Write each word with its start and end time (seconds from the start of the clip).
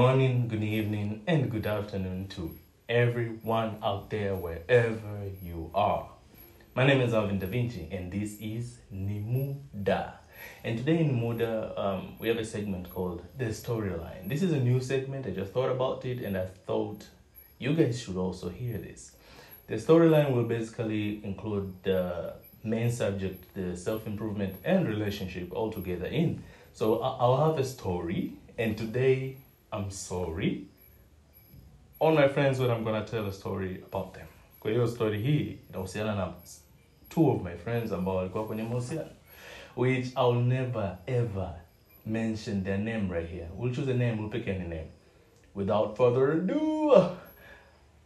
morning, 0.00 0.46
good 0.46 0.62
evening, 0.62 1.20
and 1.26 1.50
good 1.50 1.66
afternoon 1.66 2.28
to 2.28 2.56
everyone 2.88 3.76
out 3.82 4.08
there 4.10 4.36
wherever 4.36 5.24
you 5.42 5.72
are. 5.74 6.08
My 6.76 6.86
name 6.86 7.00
is 7.00 7.12
Alvin 7.12 7.40
Da 7.40 7.48
Vinci, 7.48 7.88
and 7.90 8.12
this 8.12 8.36
is 8.40 8.78
Nimuda. 8.94 10.12
And 10.62 10.78
today 10.78 11.00
in 11.00 11.16
Nimuda, 11.16 11.76
um, 11.76 12.14
we 12.20 12.28
have 12.28 12.36
a 12.36 12.44
segment 12.44 12.88
called 12.90 13.24
The 13.36 13.46
Storyline. 13.46 14.28
This 14.28 14.44
is 14.44 14.52
a 14.52 14.60
new 14.60 14.80
segment. 14.80 15.26
I 15.26 15.30
just 15.30 15.52
thought 15.52 15.68
about 15.68 16.04
it, 16.04 16.20
and 16.20 16.36
I 16.36 16.46
thought 16.46 17.04
you 17.58 17.74
guys 17.74 18.00
should 18.00 18.16
also 18.16 18.50
hear 18.50 18.78
this. 18.78 19.16
The 19.66 19.74
storyline 19.74 20.32
will 20.32 20.44
basically 20.44 21.24
include 21.24 21.74
the 21.82 22.34
main 22.62 22.92
subject, 22.92 23.52
the 23.52 23.76
self 23.76 24.06
improvement 24.06 24.54
and 24.64 24.86
relationship 24.86 25.52
all 25.52 25.72
together 25.72 26.06
in. 26.06 26.44
So 26.72 27.00
I'll 27.00 27.48
have 27.48 27.58
a 27.58 27.64
story, 27.64 28.34
and 28.56 28.78
today 28.78 29.38
I'm 29.72 29.90
sorry. 29.90 30.66
All 31.98 32.14
my 32.14 32.28
friends, 32.28 32.58
when 32.60 32.70
I'm 32.70 32.84
gonna 32.84 33.04
tell 33.04 33.26
a 33.26 33.32
story 33.32 33.82
about 33.92 34.14
them. 34.14 34.26
Kwa 34.60 34.70
hiyo 34.70 34.88
story 34.88 35.22
hii 35.22 35.58
inahusiana 35.70 36.14
na 36.14 36.32
two 37.08 37.30
of 37.30 37.42
my 37.42 37.56
friends 37.56 37.92
ambao 37.92 38.16
walikuwa 38.16 38.46
kwenye 38.46 38.62
mahusiano 38.62 39.10
which 39.78 40.12
I'll 40.16 40.34
never 40.34 40.98
ever 41.06 41.54
mention 42.04 42.64
their 42.64 42.78
name 42.78 43.08
right 43.08 43.28
here. 43.28 43.48
We'll 43.54 43.72
choose 43.72 43.88
a 43.88 43.94
name, 43.94 44.18
we'll 44.18 44.28
pick 44.28 44.48
any 44.48 44.66
name. 44.66 44.88
Without 45.54 45.96
further 45.96 46.32
ado, 46.32 47.10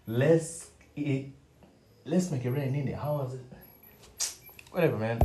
let's 0.07 0.71
let's 2.05 2.31
make 2.31 2.45
it 2.45 2.51
rain 2.51 2.75
in 2.75 2.89
it. 2.89 2.95
How 2.97 3.15
was 3.17 3.35
it? 3.35 3.41
Whatever, 4.71 4.99
man. 4.99 5.21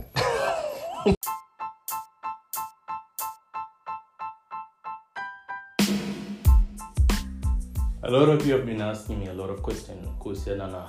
A 8.08 8.10
lot 8.10 8.30
of 8.30 8.48
you 8.48 8.54
have 8.54 8.66
been 8.66 8.80
asking 8.80 9.20
me 9.20 9.28
a 9.28 9.34
lot 9.34 9.50
of 9.50 9.62
questions 9.62 10.08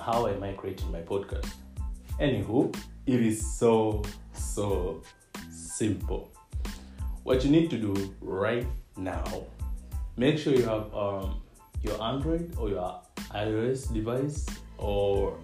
how 0.05 0.27
am 0.27 0.41
I 0.41 0.53
creating 0.53 0.89
my 0.89 1.01
podcast. 1.01 1.51
Anywho, 2.17 2.73
it 3.05 3.19
is 3.19 3.45
so 3.57 4.03
so 4.31 5.03
simple. 5.51 6.31
What 7.23 7.43
you 7.43 7.51
need 7.51 7.69
to 7.71 7.77
do 7.77 8.15
right 8.21 8.65
now, 8.95 9.25
make 10.15 10.37
sure 10.37 10.53
you 10.53 10.63
have 10.63 10.95
um, 10.95 11.41
your 11.83 12.01
Android 12.01 12.55
or 12.57 12.69
your 12.69 13.01
iOS 13.31 13.93
device, 13.93 14.45
or 14.77 15.37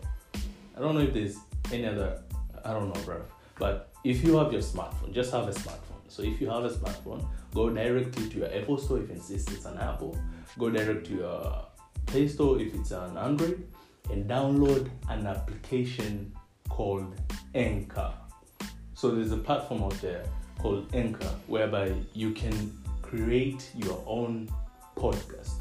I 0.78 0.80
don't 0.80 0.96
know 0.96 1.02
if 1.02 1.14
there's 1.14 1.36
any 1.74 1.88
other, 1.88 2.22
I 2.64 2.72
don't 2.72 2.88
know, 2.88 3.02
bro. 3.04 3.22
But 3.60 3.92
if 4.06 4.24
you 4.24 4.38
have 4.38 4.54
your 4.54 4.62
smartphone, 4.62 5.12
just 5.12 5.34
have 5.34 5.50
a 5.50 5.52
smartphone. 5.52 6.00
So 6.08 6.24
if 6.24 6.40
you 6.40 6.50
have 6.50 6.64
a 6.64 6.70
smartphone, 6.70 7.28
go 7.54 7.70
directly 7.70 8.30
to 8.30 8.38
your 8.38 8.54
Apple 8.54 8.78
Store 8.78 9.00
if 9.00 9.10
it's, 9.10 9.30
it's 9.30 9.66
an 9.66 9.78
Apple. 9.78 10.18
Go 10.58 10.70
direct 10.70 11.08
to 11.08 11.14
your 11.16 11.66
Play 12.06 12.28
Store 12.28 12.60
if 12.60 12.74
it's 12.74 12.92
an 12.92 13.18
Android, 13.18 13.68
and 14.10 14.30
download 14.30 14.90
an 15.10 15.28
application 15.28 16.32
called 16.70 17.14
Anchor. 17.54 18.14
So 18.94 19.12
there's 19.12 19.32
a 19.32 19.38
platform 19.38 19.84
out 19.84 20.00
there 20.02 20.24
called 20.60 20.88
Anchor 20.94 21.34
whereby 21.48 21.94
you 22.14 22.32
can 22.32 22.72
create 23.02 23.70
your 23.76 24.02
own 24.08 24.50
podcast. 24.96 25.56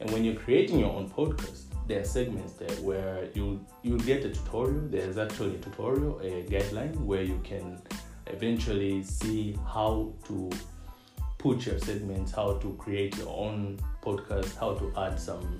And 0.00 0.10
when 0.10 0.24
you're 0.24 0.34
creating 0.34 0.78
your 0.80 0.92
own 0.92 1.08
podcast, 1.08 1.62
there 1.86 2.00
are 2.00 2.04
segments 2.04 2.52
there 2.54 2.76
where 2.82 3.28
you 3.34 3.64
you'll 3.82 3.98
get 4.00 4.24
a 4.24 4.30
tutorial. 4.30 4.82
There's 4.88 5.18
actually 5.18 5.56
a 5.56 5.58
tutorial, 5.58 6.20
a 6.20 6.44
guideline 6.44 6.94
where 7.04 7.22
you 7.22 7.40
can 7.42 7.80
eventually 8.26 9.02
see 9.02 9.58
how 9.66 10.12
to 10.28 10.50
put 11.40 11.64
your 11.64 11.78
segments, 11.78 12.32
how 12.32 12.52
to 12.58 12.74
create 12.74 13.16
your 13.16 13.28
own 13.28 13.78
podcast, 14.02 14.58
how 14.58 14.74
to 14.74 14.92
add 14.98 15.18
some 15.18 15.58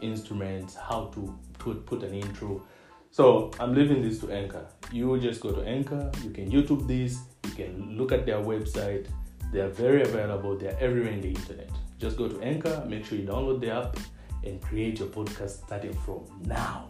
instruments, 0.00 0.74
how 0.74 1.10
to 1.14 1.38
put, 1.58 1.84
put 1.84 2.02
an 2.02 2.14
intro. 2.14 2.62
So 3.10 3.50
I'm 3.60 3.74
leaving 3.74 4.00
this 4.00 4.20
to 4.20 4.32
Anchor. 4.32 4.66
You 4.90 5.20
just 5.20 5.42
go 5.42 5.52
to 5.52 5.60
Anchor, 5.60 6.10
you 6.24 6.30
can 6.30 6.50
YouTube 6.50 6.86
this, 6.88 7.18
you 7.44 7.50
can 7.50 7.98
look 7.98 8.10
at 8.10 8.24
their 8.24 8.38
website. 8.38 9.06
They 9.52 9.60
are 9.60 9.68
very 9.68 10.00
available, 10.00 10.56
they're 10.56 10.78
everywhere 10.80 11.12
in 11.12 11.20
the 11.20 11.28
internet. 11.28 11.70
Just 11.98 12.16
go 12.16 12.26
to 12.28 12.40
Anchor, 12.40 12.82
make 12.88 13.04
sure 13.04 13.18
you 13.18 13.26
download 13.26 13.60
the 13.60 13.70
app, 13.70 13.98
and 14.44 14.62
create 14.62 14.98
your 14.98 15.08
podcast 15.08 15.64
starting 15.64 15.92
from 15.92 16.24
now. 16.46 16.88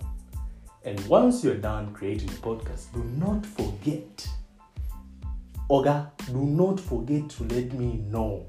And 0.85 1.05
once 1.09 1.43
you're 1.43 1.57
done 1.57 1.93
creating 1.93 2.29
your 2.29 2.39
podcast, 2.39 2.93
do 2.95 3.03
not 3.03 3.45
forget 3.45 4.29
Oga, 5.71 6.11
do 6.27 6.39
not 6.41 6.81
forget 6.81 7.29
to 7.29 7.45
let 7.45 7.73
me 7.75 7.99
know. 8.11 8.47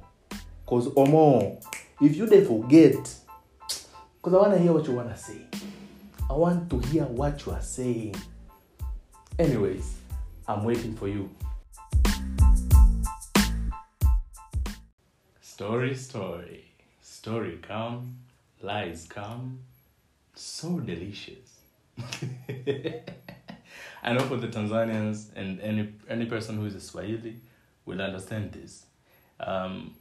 because 0.64 0.88
Omo, 0.90 1.62
if 2.00 2.16
you 2.16 2.26
dey 2.28 2.46
forget, 2.46 2.94
because 2.94 4.34
I 4.34 4.38
wanna 4.38 4.58
hear 4.58 4.72
what 4.72 4.88
you 4.88 4.94
wanna 4.94 5.18
say. 5.18 5.42
I 6.30 6.34
want 6.34 6.70
to 6.70 6.80
hear 6.80 7.04
what 7.06 7.46
you 7.46 7.52
are 7.52 7.62
saying. 7.62 8.16
Anyways, 9.38 9.96
I'm 10.48 10.64
waiting 10.64 10.96
for 10.96 11.08
you. 11.10 11.30
Story, 15.42 15.96
story, 15.96 16.66
story 17.02 17.60
come, 17.62 18.16
lies 18.62 19.08
come, 19.10 19.60
so 20.36 20.80
delicious. 20.80 21.50
I 24.04 24.14
know 24.14 24.24
for 24.26 24.38
the 24.38 24.48
Tanzanians 24.48 25.30
and 25.36 25.60
any 25.62 25.94
any 26.10 26.26
person 26.26 26.58
who 26.58 26.66
is 26.66 26.76
a 26.76 26.80
Swahili 26.82 27.36
will 27.86 28.02
understand 28.02 28.52
this. 28.52 28.86
Um, 29.40 29.94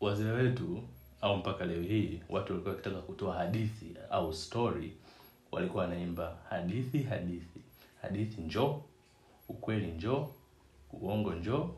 wazee 0.00 0.24
wetu 0.30 0.82
au 1.20 1.36
mpaka 1.36 1.64
leo 1.64 1.82
hii 1.82 2.20
watu 2.28 2.52
walikuwa 2.52 2.74
wakitaka 2.74 3.00
kutoa 3.02 3.34
hadithi 3.36 3.94
au 4.10 4.34
story, 4.34 4.92
walikuwa 5.52 5.84
wanaimba 5.84 6.36
hadithi, 6.50 7.02
hadithi, 7.02 7.60
hadithi 8.02 8.40
njoo, 8.40 8.82
ukweli 9.48 9.86
njoo, 9.86 10.28
uongo 10.92 11.34
njoo, 11.34 11.70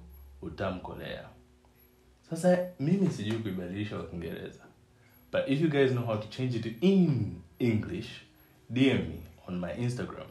utamkolea. 0.42 1.28
Sasa 2.30 2.58
mimi 2.80 3.10
sijui 3.10 3.38
kuibadilisha 3.38 3.96
kwa 3.96 4.06
Kiingereza. 4.06 4.60
But 5.32 5.42
if 5.48 5.60
you 5.60 5.68
guys 5.70 5.90
know 5.90 6.04
how 6.04 6.16
to 6.16 6.28
change 6.28 6.58
it 6.58 6.82
in 6.82 7.34
English, 7.58 8.08
DM 8.70 8.98
me 9.08 9.20
on 9.48 9.58
my 9.60 9.72
Instagram, 9.74 10.26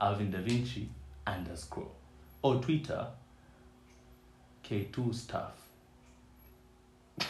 Alvin 0.00 0.30
Da 0.30 0.38
Vinci 0.40 0.88
underscore, 1.26 1.90
or 2.42 2.56
Twitter, 2.60 3.06
K2 4.64 5.14
stuff. 5.14 5.52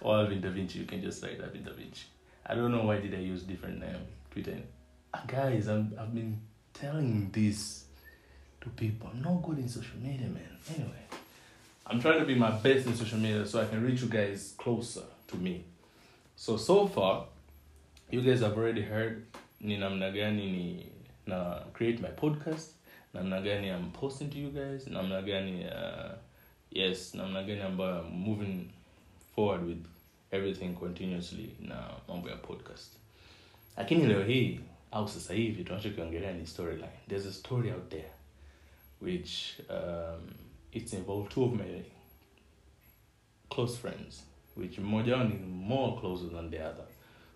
or 0.00 0.18
Alvin 0.18 0.40
Da 0.40 0.50
Vinci, 0.50 0.78
you 0.78 0.86
can 0.86 1.02
just 1.02 1.22
write 1.22 1.40
Alvin 1.40 1.64
Da 1.64 1.72
Vinci. 1.72 2.04
I 2.46 2.54
don't 2.54 2.72
know 2.72 2.84
why 2.84 2.98
did 2.98 3.14
I 3.14 3.18
use 3.18 3.42
different 3.42 3.80
name, 3.80 4.06
Twitter. 4.30 4.56
Ah, 5.12 5.22
guys, 5.26 5.66
I'm, 5.68 5.94
I've 6.00 6.14
been 6.14 6.40
telling 6.72 7.30
this 7.30 7.84
to 8.60 8.68
people. 8.70 9.10
I'm 9.12 9.22
not 9.22 9.42
good 9.42 9.58
in 9.58 9.68
social 9.68 9.98
media, 9.98 10.28
man. 10.28 10.56
Anyway, 10.74 11.02
I'm 11.86 12.00
trying 12.00 12.18
to 12.20 12.24
be 12.24 12.34
my 12.34 12.50
best 12.50 12.86
in 12.86 12.94
social 12.94 13.18
media 13.18 13.46
so 13.46 13.60
I 13.60 13.66
can 13.66 13.84
reach 13.84 14.00
you 14.02 14.08
guys 14.08 14.54
closer 14.56 15.02
to 15.28 15.36
me. 15.36 15.64
So 16.36 16.56
so 16.56 16.86
far, 16.86 17.26
you 18.10 18.22
guys 18.22 18.40
have 18.40 18.56
already 18.56 18.82
heard 18.82 19.26
ni 19.60 19.76
namna 19.76 20.12
gani 20.14 20.50
ni 20.52 20.86
na 21.28 21.62
create 21.72 22.02
my 22.02 22.08
podcast, 22.08 22.70
namna 23.14 23.40
gani 23.40 23.68
I'm 23.68 23.90
posting 23.92 24.30
to 24.30 24.38
you 24.38 24.50
guys, 24.50 24.86
namna 24.86 25.22
gani 25.22 25.64
uh, 25.64 26.12
yes, 26.70 27.14
namna 27.14 27.42
gani 27.42 27.60
ambayo 27.62 28.00
I'm 28.04 28.12
moving 28.12 28.70
forward 29.34 29.64
with 29.66 29.86
everything 30.30 30.74
continuously 30.74 31.50
na 31.60 31.90
mambo 32.08 32.28
ya 32.30 32.36
podcast. 32.36 32.92
Lakini 33.76 34.06
leo 34.06 34.24
hii 34.24 34.60
au 34.90 35.08
sasa 35.08 35.34
hivi 35.34 35.64
tunachokiongelea 35.64 36.32
ni 36.32 36.46
storyline. 36.46 36.98
There's 37.08 37.26
a 37.26 37.32
story 37.32 37.70
out 37.70 37.88
there 37.90 38.10
which 39.02 39.60
um, 39.70 40.30
it's 40.72 40.92
involved 40.92 41.28
two 41.32 41.44
of 41.44 41.52
my 41.52 41.82
close 43.50 43.76
friends 43.78 44.24
which 44.56 44.78
mmoja 44.78 45.16
wao 45.16 45.24
ni 45.24 45.34
more 45.46 46.00
closer 46.00 46.30
than 46.30 46.50
the 46.50 46.56
other 46.58 46.84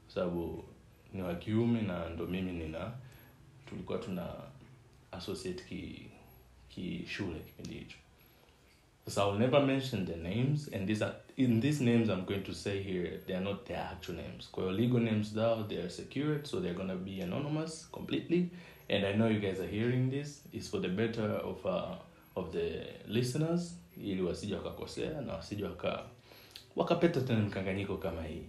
kwa 0.05 0.15
sababu 0.15 0.65
ni 1.13 1.23
wa 1.23 1.35
kiume 1.35 1.83
na 1.83 2.09
ndo 2.09 2.27
mimi 2.27 2.53
nina 2.53 2.93
tulikuwa 3.73 3.99
tuna 3.99 4.27
associate 5.13 5.65
ki 5.69 6.11
ki 6.69 7.05
shule 7.09 7.39
kipindi 7.41 7.75
hicho. 7.79 7.97
So 9.09 9.21
I'll 9.31 9.39
never 9.39 9.67
mention 9.67 10.07
the 10.07 10.17
names 10.17 10.69
and 10.75 10.87
these 10.89 11.05
are 11.05 11.15
in 11.37 11.61
these 11.61 11.85
names 11.85 12.09
I'm 12.09 12.25
going 12.25 12.45
to 12.45 12.55
say 12.55 12.83
here 12.83 13.19
they 13.27 13.35
are 13.37 13.45
not 13.45 13.65
their 13.67 13.89
actual 13.93 14.15
names. 14.17 14.49
Kwa 14.53 14.73
legal 14.73 15.01
names 15.01 15.33
zao 15.35 15.69
they 15.69 15.79
are 15.79 15.91
secured 15.91 16.47
so 16.47 16.61
they're 16.61 16.77
gonna 16.79 16.97
be 16.97 17.21
anonymous 17.23 17.87
completely. 17.93 18.51
And 18.91 19.05
I 19.07 19.13
know 19.13 19.29
you 19.29 19.41
guys 19.41 19.59
are 19.61 19.67
hearing 19.71 20.11
this. 20.11 20.43
Is 20.53 20.69
for 20.69 20.81
the 20.81 20.89
better 20.89 21.29
of 21.43 21.67
uh, 21.67 21.97
of 22.37 22.53
the 22.53 22.87
listeners 23.09 23.75
ili 23.97 24.23
wasije 24.23 24.55
wakakosea 24.55 25.21
na 25.21 25.33
wasije 25.33 25.65
waka 25.65 26.03
wakapeta 26.77 27.21
tena 27.21 27.41
mkanganyiko 27.41 27.97
kama 27.97 28.23
hii. 28.23 28.43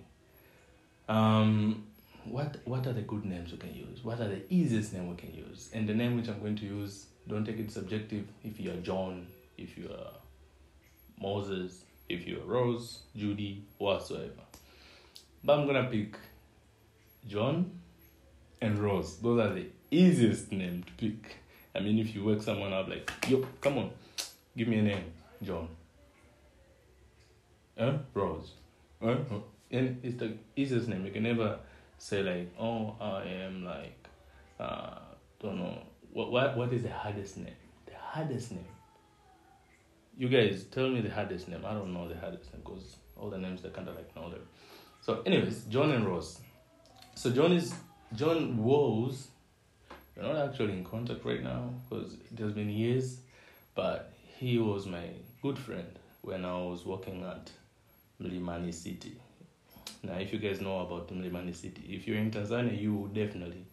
Um, 1.10 1.84
what 2.26 2.58
what 2.66 2.88
are 2.88 2.94
the 2.94 3.02
good 3.02 3.26
names 3.26 3.52
we 3.52 3.58
can 3.58 3.74
use? 3.74 4.04
What 4.04 4.20
are 4.20 4.28
the 4.28 4.42
easiest 4.50 4.94
name 4.94 5.10
we 5.10 5.16
can 5.16 5.34
use? 5.34 5.70
And 5.74 5.88
the 5.88 5.94
name 5.94 6.16
which 6.16 6.28
i'm 6.28 6.40
going 6.40 6.56
to 6.58 6.66
use 6.66 7.08
don't 7.28 7.46
take 7.46 7.60
it 7.60 7.72
subjective. 7.72 8.26
If 8.44 8.60
you 8.60 8.72
are 8.72 8.78
john 8.78 9.28
if 9.58 9.78
you 9.78 9.90
are 9.90 10.12
moses 11.20 11.84
if 12.10 12.28
you 12.28 12.42
are 12.42 12.46
rose 12.46 13.00
judy 13.16 13.66
whatsoever. 13.78 14.44
But 15.44 15.60
i'm 15.60 15.68
gonna 15.68 15.90
pick 15.90 16.18
john 17.28 17.72
and 18.62 18.80
rose. 18.80 19.18
Those 19.18 19.40
are 19.40 19.54
the 19.54 19.68
easiest 19.92 20.52
name 20.52 20.84
to 20.84 20.94
pick. 20.94 21.38
I 21.76 21.80
mean 21.80 22.00
if 22.00 22.16
you 22.16 22.24
wake 22.24 22.42
someone 22.42 22.74
up 22.74 22.88
like 22.88 23.12
yo 23.28 23.46
come 23.62 23.78
on 23.78 23.92
give 24.56 24.68
me 24.68 24.80
a 24.80 24.84
name 24.84 25.06
john. 25.42 25.68
Huh? 27.78 27.98
rose. 28.14 28.52
Huh? 29.02 29.16
and 29.74 30.00
it's 30.04 30.18
the 30.18 30.34
easiest 30.56 30.88
name. 30.88 31.06
You 31.06 31.12
can 31.12 31.24
never 31.24 31.58
say 31.98 32.22
like 32.24 32.54
oh 32.60 32.96
i 33.00 33.24
am 33.24 33.64
like 33.64 34.08
uh 34.60 35.00
don't 35.42 35.58
know 35.58 35.78
what 36.12 36.32
what, 36.32 36.58
what 36.58 36.74
is 36.74 36.84
the 36.84 36.92
hardest 36.92 37.38
name 37.38 37.56
the 37.86 37.94
hardest 37.98 38.52
name 38.52 38.66
you 40.18 40.30
guys 40.30 40.66
tell 40.66 40.90
me 40.90 41.02
the 41.02 41.10
hardest 41.10 41.48
name. 41.48 41.64
I 41.66 41.74
don't 41.74 41.94
know 41.94 42.08
the 42.08 42.18
hardest 42.18 42.54
name 42.54 42.62
because 42.64 42.98
all 43.18 43.30
the 43.30 43.38
names 43.38 43.62
they 43.62 43.70
kind 43.70 43.88
of 43.88 43.96
like 43.96 44.16
know 44.16 44.30
them. 44.30 44.42
So, 45.02 45.22
anyways, 45.26 45.64
John 45.66 45.92
and 45.92 46.06
Rose. 46.06 46.40
So 47.16 47.32
John 47.32 47.52
is 47.52 47.74
John 48.16 48.58
was. 48.58 49.28
We're 50.16 50.24
not 50.24 50.50
actually 50.50 50.74
in 50.74 50.84
contact 50.84 51.26
right 51.26 51.42
now 51.42 51.74
because 51.90 52.14
it 52.32 52.40
has 52.40 52.54
been 52.54 52.70
years, 52.70 53.18
but 53.74 54.14
he 54.38 54.60
was 54.60 54.86
my 54.86 55.10
good 55.42 55.58
friend 55.58 55.88
when 56.22 56.46
I 56.46 56.54
was 56.54 56.86
working 56.86 57.24
at 57.24 57.50
Mlimani 58.22 58.74
City. 58.74 59.18
Now, 60.04 60.20
if 60.20 60.34
you 60.34 60.40
guys 60.40 60.60
know 60.62 60.80
about 60.80 61.08
Mlimani 61.10 61.56
City, 61.56 61.82
if 61.90 62.08
you're 62.08 62.18
in 62.18 62.30
Tanzania, 62.32 62.80
you 62.80 63.10
definitely 63.14 63.66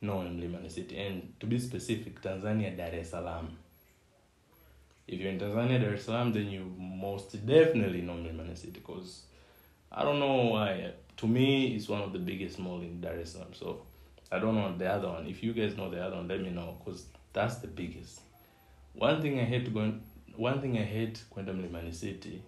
know 0.00 0.18
Mlimani 0.18 0.70
City. 0.70 0.98
And 0.98 1.34
to 1.40 1.46
be 1.46 1.58
specific, 1.58 2.22
Tanzania, 2.22 2.76
Dar 2.76 2.90
es 2.94 3.10
Salaam 3.10 3.58
if 5.06 5.20
you're 5.20 5.30
in 5.30 5.38
Tanzania, 5.38 5.80
Dar 5.80 5.94
es 5.94 6.04
Salaam, 6.04 6.32
then 6.32 6.48
you 6.50 6.72
most 6.78 7.44
definitely 7.44 8.02
know 8.02 8.14
Mlimani 8.14 8.56
City 8.56 8.72
because 8.72 9.22
I 9.90 10.02
don't 10.02 10.18
know 10.18 10.44
why. 10.52 10.92
To 11.18 11.26
me, 11.26 11.74
it's 11.76 11.88
one 11.88 12.00
of 12.00 12.12
the 12.12 12.18
biggest 12.18 12.58
mall 12.58 12.80
in 12.80 13.00
Dar 13.00 13.18
es 13.20 13.32
Salaam. 13.32 13.52
So 13.52 13.82
I 14.30 14.38
don't 14.38 14.54
know 14.54 14.74
the 14.76 14.88
other 14.90 15.08
one. 15.08 15.26
If 15.26 15.42
you 15.42 15.52
guys 15.52 15.76
know 15.76 15.90
the 15.90 16.02
other 16.02 16.16
one, 16.16 16.28
let 16.28 16.40
me 16.40 16.50
know 16.50 16.76
because 16.78 17.04
that's 17.32 17.56
the 17.56 17.66
biggest. 17.66 18.20
One 18.94 19.20
thing 19.20 19.38
I 19.40 19.44
hate 19.44 19.72
going. 19.72 20.02
One 20.36 20.60
thing 20.62 20.78
I 20.78 20.84
hate 20.84 21.22
kwenda 21.30 21.52
Mlimani 21.52 21.92
City, 21.92 22.42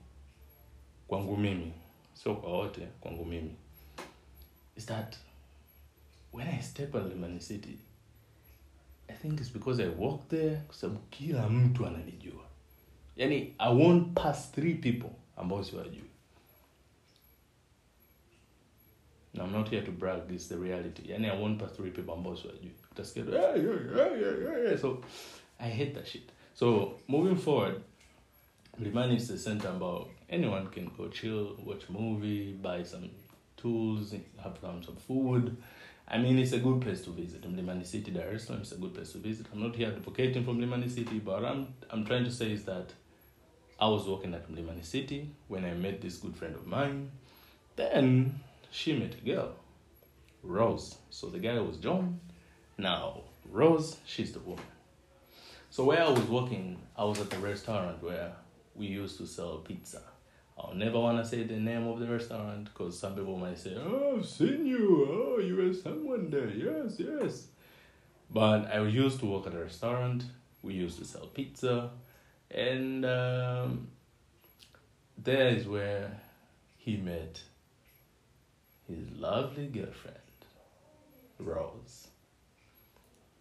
kwangu 1.09 1.37
mimi, 1.37 1.73
sio 2.15 2.35
kwa 2.35 2.53
wote, 2.53 2.89
kwangu 3.01 3.25
mimi, 3.25 3.57
is 4.77 4.87
that 4.87 5.17
when 6.33 6.49
I 6.49 6.63
step 6.63 6.95
on 6.95 7.03
Mlimani 7.03 7.41
City, 7.41 7.79
I 9.09 9.13
think 9.13 9.41
it's 9.41 9.51
because 9.53 9.83
I 9.83 9.89
walk 9.89 10.29
there 10.29 10.57
kwa 10.67 10.75
sababu 10.75 11.01
kila 11.11 11.49
mtu 11.49 11.87
ananijua. 11.87 12.45
Yani 13.17 13.55
I 13.59 13.75
won't 13.75 14.15
pass 14.21 14.53
three 14.53 14.75
people 14.75 15.11
ambao 15.37 15.65
siwajui. 15.65 16.05
Now 19.35 19.45
I'm 19.47 19.53
not 19.53 19.69
here 19.71 19.83
to 19.83 19.93
brag, 19.93 20.29
this 20.29 20.43
is 20.43 20.49
the 20.49 20.57
reality. 20.57 21.03
Yani 21.13 21.27
I 21.29 21.41
won't 21.41 21.61
pass 21.61 21.73
three 21.73 21.91
people 21.91 22.13
ambao 22.13 22.37
siwajui. 22.37 22.73
Utasikia 22.93 23.25
yeah, 23.25 23.57
yeah, 23.57 23.67
yeah, 23.97 24.21
yeah. 24.21 24.37
hey, 24.45 24.55
hey, 24.55 24.69
hey." 24.69 24.77
So 24.79 25.03
I 25.59 25.71
hate 25.71 25.93
that 25.95 26.07
shit. 26.07 26.23
So 26.55 26.99
moving 27.09 27.37
forward, 27.37 27.83
Mlimani 28.81 29.17
is 29.17 29.29
the 29.29 29.39
center 29.39 29.69
ambao 29.71 30.09
anyone 30.35 30.67
can 30.69 30.91
go 30.97 31.09
chill, 31.09 31.57
watch 31.65 31.85
a 31.89 31.93
movie, 31.93 32.53
buy 32.53 32.83
some 32.83 33.11
tools, 33.57 34.15
have 34.43 34.59
some, 34.61 34.97
food. 34.97 35.57
I 36.07 36.19
mean, 36.19 36.39
it's 36.39 36.53
a 36.53 36.59
good 36.59 36.81
place 36.83 37.03
to 37.03 37.11
visit. 37.11 37.43
Mlimani 37.43 37.87
City, 37.87 38.11
Dar 38.11 38.33
is 38.33 38.51
a 38.51 38.77
good 38.77 38.95
place 38.95 39.13
to 39.13 39.19
visit. 39.19 39.47
I'm 39.53 39.63
not 39.63 39.75
here 39.77 39.89
advocating 39.89 40.45
for 40.45 40.51
Mlimani 40.51 40.91
City, 40.91 41.19
but 41.19 41.45
I'm 41.45 41.69
I'm 41.91 42.05
trying 42.05 42.25
to 42.25 42.31
say 42.31 42.53
is 42.53 42.65
that 42.65 42.93
I 43.81 43.89
was 43.89 44.07
working 44.07 44.35
at 44.35 44.51
Mlimani 44.51 44.85
City 44.85 45.31
when 45.49 45.65
I 45.65 45.73
met 45.75 46.01
this 46.03 46.17
good 46.19 46.37
friend 46.37 46.55
of 46.55 46.67
mine. 46.67 47.11
Then 47.77 48.41
she 48.71 48.93
met 48.99 49.15
a 49.15 49.25
girl, 49.25 49.53
Rose. 50.43 50.97
So 51.11 51.29
the 51.29 51.39
guy 51.39 51.59
was 51.59 51.79
John. 51.79 52.21
Now 52.77 53.23
Rose, 53.51 53.97
she's 54.05 54.33
the 54.33 54.41
woman. 54.41 54.65
So 55.71 55.85
where 55.85 56.03
I 56.03 56.11
was 56.11 56.27
working, 56.29 56.79
I 56.97 57.05
was 57.05 57.21
at 57.21 57.31
the 57.31 57.39
restaurant 57.39 58.03
where 58.03 58.33
we 58.75 58.87
used 58.87 59.17
to 59.19 59.27
sell 59.27 59.59
pizza. 59.59 60.03
I'll 60.57 60.75
never 60.75 61.01
want 61.01 61.19
to 61.19 61.25
say 61.29 61.43
the 61.45 61.57
name 61.57 61.87
of 61.89 61.99
the 61.99 62.07
restaurant 62.07 62.65
because 62.67 62.99
some 62.99 63.15
people 63.15 63.37
might 63.37 63.59
say, 63.59 63.75
"Oh, 63.77 64.17
I've 64.19 64.27
seen 64.27 64.67
you. 64.67 65.07
Oh, 65.11 65.39
you 65.41 65.57
were 65.57 65.75
someone 65.75 66.31
there. 66.31 66.49
Yes, 66.51 66.99
yes." 67.01 67.49
But 68.31 68.67
I 68.73 68.81
used 68.87 69.21
to 69.21 69.27
work 69.27 69.47
at 69.47 69.55
a 69.55 69.59
restaurant. 69.59 70.25
We 70.63 70.75
used 70.75 70.99
to 70.99 71.05
sell 71.05 71.27
pizza, 71.27 71.91
and 72.51 73.05
um, 73.05 73.89
there 75.19 75.49
is 75.49 75.67
where 75.67 76.21
he 76.79 76.97
met 76.97 77.43
his 78.89 79.11
lovely 79.19 79.67
girlfriend, 79.67 80.19
Rose. 81.39 82.09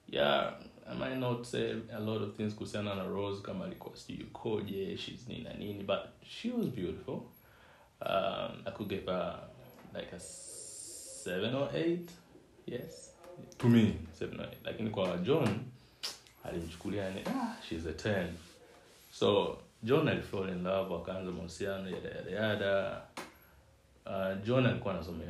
Yeah, 0.07 0.51
I 0.91 0.93
might 0.95 1.17
not 1.17 1.45
say 1.45 1.75
a 1.91 1.99
lot 1.99 2.23
of 2.23 2.35
things 2.35 2.53
kuhusiana 2.55 2.95
na 2.95 3.03
Rose 3.03 3.41
kama 3.41 3.65
alikuwa 3.65 3.97
sijui 3.97 4.19
yukoje, 4.21 4.97
she's 4.97 5.27
nini 5.27 5.43
na 5.43 5.53
nini, 5.53 5.83
but 5.83 5.99
she 6.27 6.51
was 6.51 6.67
beautiful. 6.67 7.21
Um, 8.01 8.63
I 8.65 8.71
could 8.71 8.89
give 8.89 9.05
her 9.05 9.39
like 9.93 10.13
a 10.15 10.19
seven 10.19 11.55
or 11.55 11.69
eight. 11.73 12.09
Yes. 12.65 13.11
To 13.57 13.69
me, 13.69 13.95
seven 14.13 14.39
or 14.39 14.45
eight. 14.47 14.63
Lakini 14.63 14.89
kwa 14.89 15.17
John, 15.17 15.59
alimchukulia 16.43 17.09
ni, 17.09 17.21
ah, 17.25 17.55
she's 17.69 17.85
a 17.85 17.93
ten. 17.93 18.27
So 19.11 19.57
John 19.83 20.07
alifall 20.07 20.49
in 20.49 20.63
love, 20.63 20.95
akaanza 20.95 21.31
mahusiano 21.31 21.89
yada 21.89 22.09
yada 22.09 22.31
yada. 22.31 23.01
Uh, 24.05 24.45
John 24.45 24.65
alikuwa 24.65 24.93
anasoma 24.93 25.23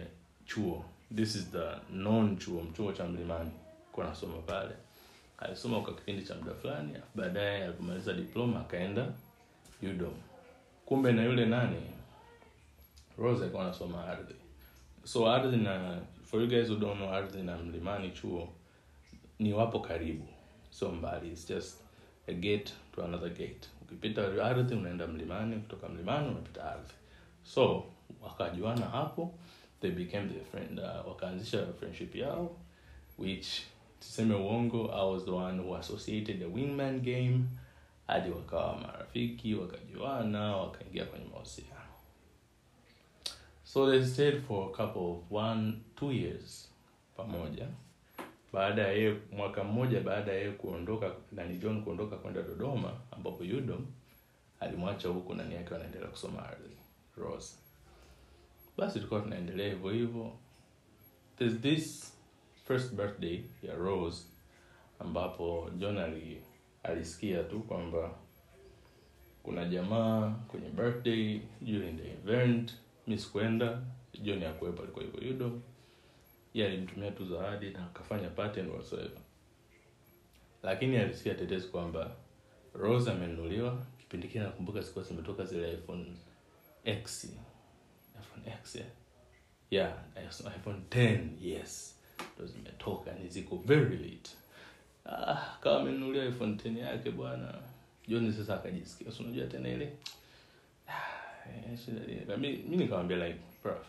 chuo. 0.45 0.85
This 1.15 1.35
is 1.35 1.51
the 1.51 1.75
non 1.91 2.37
chuo, 2.37 2.63
mchuo 2.63 2.91
cha 2.91 3.05
Mlimani. 3.05 3.51
Alikuwa 3.83 4.05
anasoma 4.05 4.37
pale 4.37 4.75
alisoma 5.45 5.81
kwa 5.81 5.95
kipindi 5.95 6.23
cha 6.23 6.35
muda 6.35 6.53
fulani 6.53 6.93
baadaye 7.15 7.63
alipomaliza 7.63 8.13
diploma 8.13 8.59
akaenda 8.59 9.07
udom 9.83 10.13
kumbe 10.85 11.11
na 11.11 11.23
yule 11.23 11.45
nani? 11.45 11.77
Rose 13.17 13.41
alikuwa 13.41 13.63
anasoma 13.63 14.05
ardhi. 14.07 14.35
So 15.03 15.27
ardhi 15.31 15.57
na 15.57 15.99
for 16.23 16.41
you 16.41 16.47
guys 16.47 16.67
who 16.69 16.75
don't 16.79 16.97
know 16.97 17.13
ardhi 17.13 17.41
na 17.43 17.57
mlimani 17.57 18.11
chuo 18.11 18.49
ni 19.39 19.53
wapo 19.53 19.79
karibu. 19.79 20.27
So 20.69 20.91
mbali 20.91 21.27
it's 21.31 21.47
just 21.47 21.77
a 22.27 22.33
gate 22.33 22.71
to 22.95 23.03
another 23.05 23.29
gate. 23.29 23.67
Ukipita 23.81 24.45
ardhi 24.45 24.75
unaenda 24.75 25.07
mlimani 25.07 25.55
kutoka 25.55 25.89
mlimani 25.89 26.27
unapita 26.27 26.63
ardhi. 26.71 26.93
So 27.43 27.85
wakajuana 28.21 28.85
hapo 28.85 29.33
they 29.81 29.91
became 29.91 30.27
their 30.29 30.45
friend 30.45 30.79
uh, 30.79 31.07
wakaanzisha 31.07 31.65
friendship 31.79 32.15
yao 32.15 32.55
which 33.17 33.47
tuseme 34.03 34.35
uongo 34.35 34.91
i 34.93 35.11
was 35.13 35.25
the 35.25 35.31
one 35.31 35.59
who 35.61 35.75
associated 35.75 36.39
the 36.39 36.45
wingman 36.45 36.99
game. 36.99 37.39
Hadi 38.07 38.29
wakawa 38.31 38.77
marafiki 38.79 39.55
wakajuana 39.55 40.57
wakaingia 40.57 41.05
kwenye 41.05 41.25
mahusiano. 41.25 41.69
So 43.63 43.91
they 43.91 44.05
stayed 44.05 44.41
for 44.47 44.69
a 44.73 44.77
couple 44.77 45.01
of 45.01 45.31
one 45.31 45.73
two 45.95 46.11
years 46.11 46.69
pamoja. 47.17 47.67
Baada 48.53 48.81
ya 48.81 48.91
yeye 48.91 49.15
mwaka 49.31 49.63
mmoja 49.63 49.99
baada 50.01 50.31
ya 50.31 50.37
yeye 50.37 50.51
kuondoka 50.51 51.11
nani 51.31 51.57
john 51.57 51.83
kuondoka 51.83 52.15
kwenda 52.17 52.41
dodoma 52.41 52.93
ambapo 53.11 53.43
yudom 53.43 53.85
alimwacha 54.59 55.07
huku 55.09 55.33
nani 55.33 55.55
yake 55.55 55.73
wanaendelea 55.73 56.07
kusoma 56.07 56.49
ardhi 56.49 56.77
rose 57.17 57.55
basi 58.77 58.93
tulikuwa 58.93 59.21
tunaendelea 59.21 59.69
hivyo 59.69 59.89
hivyo. 59.91 60.31
There's 61.37 61.59
this 61.61 62.12
first 62.63 62.93
birthday 62.93 63.43
ya 63.63 63.75
rose 63.75 64.25
ambapo 64.99 65.69
john 65.77 65.97
ali, 65.97 66.41
alisikia 66.83 67.43
tu 67.43 67.59
kwamba 67.59 68.15
kuna 69.43 69.65
jamaa 69.65 70.29
kwenye 70.47 70.69
birthday 70.69 71.39
during 71.61 71.97
the 71.97 72.11
event 72.11 72.73
mi 73.07 73.17
sikuenda 73.19 73.81
john 74.21 74.43
akuwepo 74.43 74.83
alikuwa 74.83 75.05
hivyo 75.05 75.21
yudo. 75.27 75.61
Ye 76.53 76.65
alimtumia 76.67 77.11
tu 77.11 77.25
zawadi 77.25 77.69
na 77.69 77.85
akafanya 77.85 78.29
party 78.29 78.59
whatsoever. 78.61 79.21
Lakini 80.63 80.97
alisikia 80.97 81.35
tetesi 81.35 81.67
kwamba 81.67 82.15
rose 82.73 83.11
amenunuliwa 83.11 83.85
kipindi 83.97 84.27
kile 84.27 84.43
nakumbuka 84.43 84.83
sikuwa 84.83 85.05
zimetoka 85.05 85.45
zile 85.45 85.73
iphone 85.73 86.05
x 86.85 87.23
iphone 88.21 88.47
x 88.61 88.75
yeah, 88.75 88.87
yeah 90.15 90.57
iphone 90.57 90.79
10 90.89 91.27
yes 91.41 91.92
zimetoka 92.83 93.11
ni 93.13 93.29
ziko 93.29 93.55
very 93.65 93.97
late. 93.97 94.31
Ah, 95.05 95.57
kawa 95.61 95.81
amenunulia 95.81 96.25
iphone 96.25 96.53
10 96.55 96.77
yake 96.77 97.11
bwana. 97.11 97.53
Joni 98.07 98.33
sasa 98.33 98.55
akajisikia 98.55 99.11
si 99.11 99.23
unajua 99.23 99.47
tena 99.47 99.69
ile? 99.69 99.93
Ah, 100.87 102.37
mi 102.37 102.57
mi 102.57 102.77
nikamwambia 102.77 103.27
like 103.27 103.39
prof 103.63 103.87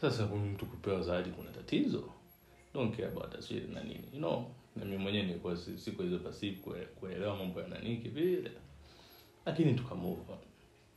sasa 0.00 0.26
mtu 0.26 0.66
kupewa 0.66 1.02
zawadi 1.02 1.30
kuna 1.30 1.50
tatizo. 1.50 2.10
Don't 2.74 2.96
care 2.96 3.08
about 3.08 3.40
shit 3.44 3.68
na 3.68 3.82
nini. 3.82 4.04
You 4.12 4.18
know 4.18 4.50
na 4.76 4.84
mimi 4.84 4.96
mwenyewe 4.96 5.24
nilikuwa 5.24 5.56
siku 5.56 6.02
hizo 6.02 6.18
pasive 6.18 6.56
kuelewa 7.00 7.36
mambo 7.36 7.60
ya 7.60 7.68
nani 7.68 7.96
kivile. 7.96 8.50
Lakini 9.46 9.74
tukamove 9.74 10.22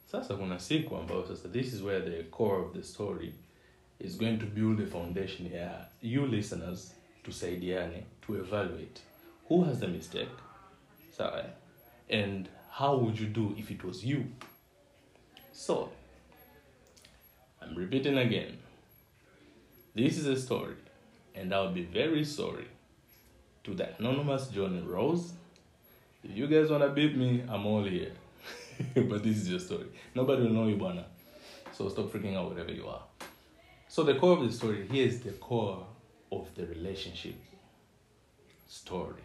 sasa 0.05 0.35
kuna 0.35 0.59
siku 0.59 0.95
ambayo 0.95 1.27
sasa 1.27 1.49
this 1.49 1.73
is 1.73 1.81
where 1.81 2.09
the 2.11 2.23
core 2.23 2.63
of 2.63 2.73
the 2.73 2.83
story 2.83 3.33
is 3.99 4.15
going 4.15 4.39
to 4.39 4.45
build 4.45 4.79
a 4.79 4.85
foundation 4.85 5.47
here, 5.47 5.85
you 6.01 6.25
listeners 6.25 6.93
to 7.23 7.31
tusaidiane 7.31 8.03
to 8.21 8.35
evaluate 8.35 9.01
who 9.47 9.63
has 9.63 9.79
the 9.79 9.87
mistake 9.87 10.29
eh? 11.19 11.41
and 12.09 12.47
how 12.71 12.95
would 12.95 13.19
you 13.19 13.27
do 13.27 13.55
if 13.57 13.71
it 13.71 13.83
was 13.83 14.05
you? 14.05 14.25
So 15.51 15.89
i'm 17.61 17.75
repeating 17.75 18.17
again. 18.17 18.57
This 19.95 20.17
is 20.17 20.27
a 20.27 20.39
story 20.39 20.75
and 21.33 21.53
i'll 21.53 21.73
be 21.73 21.83
very 21.83 22.23
sorry 22.23 22.67
to 23.63 23.73
the 23.73 23.89
anonymous 23.97 24.47
Johnny 24.47 24.81
rose. 24.81 25.33
If 26.23 26.37
you 26.37 26.47
guys 26.47 26.69
want 26.69 26.83
to 26.83 26.89
beat 26.89 27.17
me 27.17 27.43
i'm 27.49 27.65
all 27.65 27.83
here. 27.83 28.11
But 28.93 29.23
this 29.23 29.37
is 29.37 29.49
your 29.49 29.59
story. 29.59 29.87
Nobody 30.13 30.43
will 30.43 30.51
know 30.51 30.67
you 30.67 30.75
bwana. 30.75 31.05
So 31.73 31.89
stop 31.89 32.11
freaking 32.11 32.35
out 32.35 32.51
wherever 32.51 32.71
you 32.71 32.87
are 32.87 33.01
so 33.97 34.03
the 34.03 34.13
core 34.13 34.37
of 34.37 34.43
the 34.47 34.53
story 34.53 34.87
here 34.91 35.07
is 35.07 35.21
the 35.21 35.31
core 35.31 35.83
of 36.31 36.45
the 36.53 36.67
relationship 36.67 37.33
story. 38.67 39.23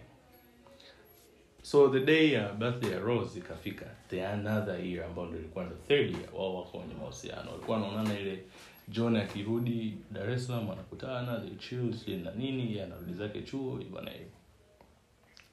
So 1.62 1.88
the 1.88 2.00
day 2.00 2.32
ya 2.32 2.52
birthday 2.54 2.92
ya 2.92 3.00
rose 3.00 3.38
ikafika 3.38 3.84
the 4.08 4.20
another 4.26 4.78
year 4.80 5.04
ambao 5.04 5.26
ndo 5.26 5.38
ilikuwa 5.38 5.64
ndo 5.64 5.76
third 5.88 6.10
year 6.10 6.28
wao 6.34 6.56
wako 6.56 6.78
kwenye 6.78 6.94
mahusiano. 6.94 7.50
Walikuwa 7.50 7.76
wanaonana 7.76 8.20
ile 8.20 8.44
john 8.88 9.16
akirudi 9.16 9.98
dar 10.10 10.30
es 10.30 10.46
salaam 10.46 10.70
anakutana 10.70 11.40
they 11.40 11.56
chill 11.56 12.20
na 12.24 12.30
nini 12.30 12.62
yeye 12.62 12.82
anarudi 12.84 13.14
zake 13.14 13.42
chuo 13.42 13.80
bwana 13.90 14.10
hivyo. 14.10 14.32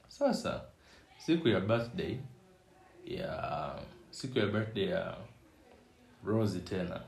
Sasa 0.08 0.62
siku 1.18 1.48
ya 1.48 1.60
birthday 1.60 2.16
ya 3.06 3.78
siku 4.10 4.38
ya 4.38 4.46
birthday 4.46 4.88
ya 4.88 5.16
rose 6.24 6.60
tena 6.60 7.00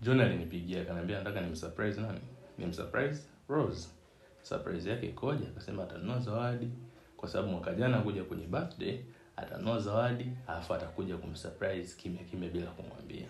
john 0.00 0.20
alinipigia 0.20 0.82
akaniambia 0.82 1.18
nataka 1.18 1.40
nimsurprise 1.40 2.00
nani? 2.00 2.20
Nimsurprise 2.58 3.22
rose. 3.48 3.88
Surprise 4.42 4.90
yake 4.90 5.06
ikoje? 5.06 5.44
akasema 5.46 5.82
atanunua 5.82 6.18
zawadi 6.18 6.68
kwa 7.16 7.28
sababu 7.28 7.50
mwaka 7.52 7.74
jana 7.74 8.00
kuja 8.00 8.24
kwenye 8.24 8.46
birthday 8.46 8.98
atanunua 9.36 9.78
zawadi 9.80 10.26
alafu 10.46 10.74
atakuja 10.74 11.16
kumsurprise 11.16 11.96
kimya 11.96 12.24
kimya 12.24 12.48
bila 12.48 12.66
kumwambia. 12.66 13.26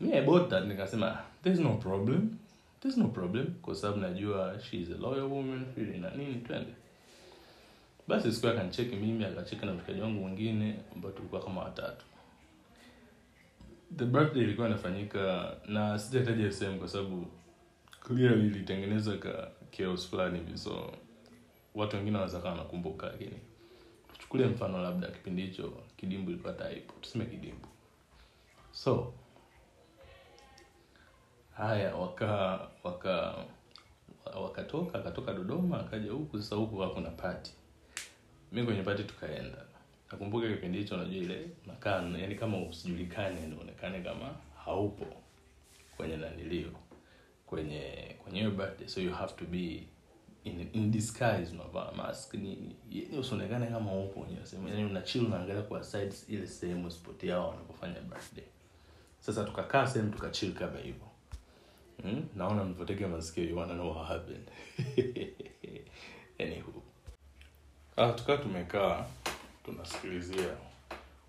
Me 0.00 0.18
I 0.18 0.22
bought 0.24 0.50
that 0.50 0.64
nikasema 0.64 1.18
there's 1.42 1.60
no 1.60 1.74
problem 1.76 2.36
there's 2.80 2.96
no 2.96 3.08
problem 3.08 3.46
kwa 3.62 3.74
sababu 3.74 4.00
najua 4.00 4.60
she 4.60 4.76
is 4.80 4.88
a 4.90 4.98
loyal 4.98 5.24
woman 5.26 5.66
really 5.76 5.98
na 5.98 6.10
nini 6.10 6.34
twende. 6.34 6.72
Basi 8.08 8.32
siku 8.32 8.48
akanicheki 8.48 8.96
mimi 8.96 9.24
akacheki 9.24 9.66
na 9.66 9.72
mshikaji 9.74 10.00
wangu 10.00 10.20
mwingine 10.20 10.76
ambao 10.94 11.10
tulikuwa 11.12 11.42
kama 11.44 11.60
watatu 11.62 12.04
the 13.96 14.04
birthday 14.04 14.42
ilikuwa 14.42 14.66
inafanyika 14.68 15.56
na 15.66 15.98
sijataja 15.98 16.52
sehemu 16.52 16.78
kwa 16.78 16.88
sababu 16.88 17.26
clearly 18.00 18.46
ilitengeneza 18.46 19.16
ka 19.18 19.50
chaos 19.70 20.08
fulani 20.10 20.38
hivi 20.38 20.58
so 20.58 20.92
watu 21.74 21.96
wengine 21.96 22.16
wanaweza 22.16 22.40
kawa 22.40 22.50
wanakumbuka 22.52 23.06
lakini 23.06 23.38
tuchukulie 24.12 24.46
mfano 24.46 24.82
labda 24.82 25.08
kipindi 25.08 25.42
hicho 25.42 25.72
kidimbu 25.96 26.30
ilikuwa 26.30 26.52
taipo 26.52 26.92
tuseme 27.00 27.24
kidimbu. 27.26 27.68
So 28.72 29.12
haya 31.56 31.96
waka 31.96 32.60
waka 32.84 33.34
wakatoka 34.42 34.98
akatoka 34.98 35.32
dodoma 35.32 35.80
akaja 35.80 36.12
huku 36.12 36.38
sasa 36.42 36.56
huku 36.56 36.78
hakuna 36.78 37.10
pati 37.10 37.52
mi 38.52 38.64
kwenye 38.64 38.82
pati 38.82 39.04
tukaenda 39.04 39.58
nakumbuka 40.12 40.48
kipindi 40.48 40.78
hicho 40.78 40.94
unajua 40.94 41.16
ile 41.16 41.48
nakaa 41.66 42.02
yani 42.02 42.34
kama 42.34 42.58
usijulikane 42.58 43.46
nionekane 43.46 44.00
kama 44.00 44.34
haupo 44.64 45.06
kwenye 45.96 46.16
nanilio 46.16 46.70
kwenye 47.46 48.16
kwenye 48.22 48.50
birthday. 48.50 48.88
So 48.88 49.00
you 49.00 49.12
have 49.12 49.32
to 49.36 49.44
be 49.44 49.86
in, 50.44 50.68
in 50.72 50.90
disguise 50.90 51.52
unavaa 51.52 51.92
mask. 51.92 52.34
Nini 52.34 52.76
yani 52.90 53.18
usionekane 53.18 53.66
kama 53.66 53.92
upo 53.92 54.20
kwenye 54.20 54.46
sehemu 54.46 54.68
yani 54.68 54.84
una 54.84 55.02
chill 55.02 55.24
unaangalia 55.26 55.62
kwa 55.62 55.84
sides 55.84 56.28
ile 56.28 56.46
sehemu 56.46 56.90
spot 56.90 57.24
yao 57.24 57.48
wanapofanya 57.48 58.00
birthday. 58.00 58.44
Sasa 59.20 59.44
tukakaa 59.44 59.86
sehemu 59.86 60.10
tukachill 60.12 60.52
kama 60.54 60.78
hivyo. 60.78 61.06
Hmm? 62.02 62.24
naona 62.36 62.64
mlivyotega 62.64 63.08
masikio 63.08 63.44
you 63.44 63.56
wanna 63.58 63.74
know 63.74 63.96
what 63.96 64.08
happened. 64.08 64.50
Anywho. 66.40 66.82
Ah, 67.96 68.12
tukaa 68.12 68.36
tumekaa 68.36 69.06
tunasikilizia. 69.64 70.56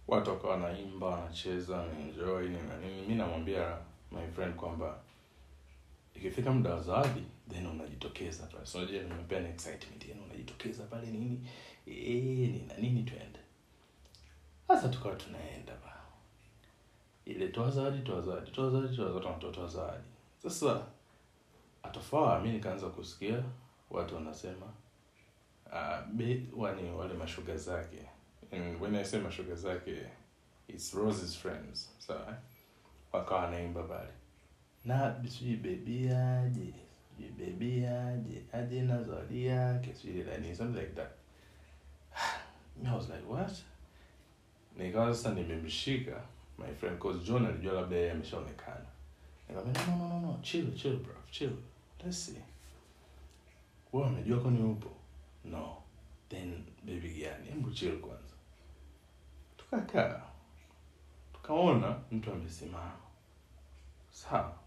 Watu 0.07 0.29
wakawa 0.29 0.53
wanaimba 0.53 1.07
wanacheza 1.07 1.77
wanaenjoy 1.77 2.49
na 2.49 2.77
nini. 2.77 3.07
Mi 3.07 3.15
namwambia 3.15 3.77
my 4.11 4.27
friend 4.27 4.55
kwamba 4.55 4.99
ikifika 6.15 6.51
muda 6.51 6.73
wa 6.73 6.81
zawadi 6.81 7.23
then 7.49 7.67
unajitokeza 7.67 8.43
pale. 8.45 8.65
So 8.65 8.85
nimepea 8.85 9.49
excitement 9.49 10.05
yani 10.09 10.21
unajitokeza 10.21 10.83
pale 10.83 11.07
nini? 11.07 11.47
Eh 11.85 12.61
na 12.67 12.77
nini 12.77 13.03
twende. 13.03 13.39
Sasa 14.67 14.89
tukawa 14.89 15.15
tunaenda 15.15 15.73
ba. 15.73 16.01
Ile 17.25 17.47
toa 17.47 17.71
zawadi 17.71 18.01
toa 18.01 18.21
zawadi 18.21 18.51
toa 18.51 18.69
zawadi 18.71 18.95
toa 18.95 19.11
zawadi 19.11 19.39
toa 19.41 19.51
toa 19.51 19.67
zawadi. 19.67 20.07
Sasa 20.43 20.85
atofaa 21.83 22.39
mimi 22.39 22.53
nikaanza 22.53 22.89
kusikia 22.89 23.43
watu 23.89 24.15
wanasema 24.15 24.65
uh, 25.65 26.07
be, 26.13 26.45
wani 26.55 26.91
wale 26.91 27.13
mashuga 27.13 27.57
zake 27.57 27.97
And 28.51 28.79
when 28.81 28.95
I 28.95 29.03
say 29.03 29.19
mashuga 29.19 29.55
zake 29.55 29.87
eh, 29.87 30.09
it's 30.67 30.93
Rose's 30.93 31.35
friends. 31.35 31.89
Sawa 31.99 32.37
wakawa 33.13 33.41
wanaimba 33.41 33.83
pale 33.83 34.09
na 34.85 35.15
sijui 35.29 35.55
bebi 35.55 36.09
aje 36.09 36.73
sijui 37.17 37.31
bebi 37.37 37.85
aje 37.85 38.43
aje 38.53 38.81
na 38.81 39.03
zawadi 39.03 39.45
yake 39.45 39.93
sijui 39.95 40.23
nani 40.23 40.55
something 40.55 40.79
like 40.79 40.95
that. 40.95 41.11
I 42.87 42.95
was 42.95 43.09
like 43.09 43.23
what? 43.29 43.51
Nikawa 44.77 45.15
sasa 45.15 45.33
nimemshika 45.33 46.21
my 46.57 46.73
friend 46.79 46.99
cause 46.99 47.19
John 47.23 47.45
alijua 47.45 47.73
labda 47.73 47.95
yeye 47.95 48.11
ameshaonekana 48.11 48.85
nikamwambia 49.49 49.85
no 49.87 49.97
no 49.97 50.07
no 50.09 50.19
no. 50.19 50.39
Chill 50.41 50.73
chill 50.75 50.97
bro 50.97 51.15
chill. 51.31 51.51
Let's 52.03 52.25
see. 52.25 52.41
Wewe 53.93 54.07
amejua 54.07 54.39
kwani 54.39 54.63
upo? 54.63 54.89
No. 55.45 55.77
Then 56.29 56.63
baby 56.83 57.09
gani 57.09 57.47
hebu 57.49 57.71
chill 57.71 57.99
kwanza 57.99 58.30
tukakaa 59.71 60.21
tukaona 61.33 61.99
mtu 62.11 62.31
amesimama. 62.31 62.97
Sawa. 64.09 64.59